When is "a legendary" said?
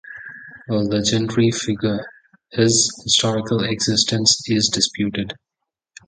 0.67-1.51